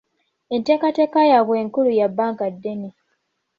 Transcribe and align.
Enteekateeka 0.55 1.19
y'abwe 1.29 1.55
enkulu 1.61 1.91
ya 1.99 2.07
bbanga 2.11 2.45
ddene. 2.53 2.89